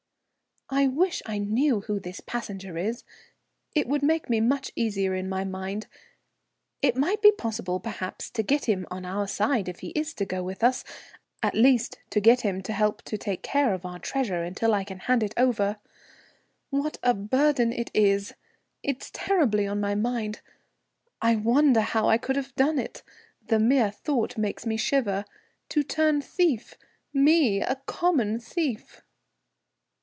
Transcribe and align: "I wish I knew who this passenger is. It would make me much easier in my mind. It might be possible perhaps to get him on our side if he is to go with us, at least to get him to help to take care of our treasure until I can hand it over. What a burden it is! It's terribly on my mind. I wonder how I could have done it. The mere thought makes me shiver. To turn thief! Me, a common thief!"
"I 0.73 0.87
wish 0.87 1.21
I 1.25 1.37
knew 1.37 1.81
who 1.81 1.99
this 1.99 2.21
passenger 2.21 2.77
is. 2.77 3.03
It 3.75 3.89
would 3.89 4.01
make 4.01 4.29
me 4.29 4.39
much 4.39 4.71
easier 4.73 5.13
in 5.13 5.27
my 5.27 5.43
mind. 5.43 5.87
It 6.81 6.95
might 6.95 7.21
be 7.21 7.33
possible 7.33 7.81
perhaps 7.81 8.29
to 8.29 8.41
get 8.41 8.69
him 8.69 8.87
on 8.89 9.03
our 9.03 9.27
side 9.27 9.67
if 9.67 9.81
he 9.81 9.89
is 9.89 10.13
to 10.13 10.25
go 10.25 10.41
with 10.43 10.63
us, 10.63 10.85
at 11.43 11.55
least 11.55 11.99
to 12.11 12.21
get 12.21 12.39
him 12.41 12.61
to 12.63 12.71
help 12.71 13.01
to 13.01 13.17
take 13.17 13.43
care 13.43 13.73
of 13.73 13.85
our 13.85 13.99
treasure 13.99 14.43
until 14.43 14.73
I 14.73 14.85
can 14.85 14.99
hand 14.99 15.23
it 15.23 15.33
over. 15.35 15.75
What 16.69 16.97
a 17.03 17.13
burden 17.13 17.73
it 17.73 17.91
is! 17.93 18.33
It's 18.81 19.11
terribly 19.11 19.67
on 19.67 19.81
my 19.81 19.93
mind. 19.93 20.39
I 21.21 21.35
wonder 21.35 21.81
how 21.81 22.07
I 22.07 22.17
could 22.17 22.37
have 22.37 22.55
done 22.55 22.79
it. 22.79 23.03
The 23.45 23.59
mere 23.59 23.91
thought 23.91 24.37
makes 24.37 24.65
me 24.65 24.77
shiver. 24.77 25.25
To 25.67 25.83
turn 25.83 26.21
thief! 26.21 26.75
Me, 27.13 27.61
a 27.61 27.75
common 27.87 28.39
thief!" 28.39 29.01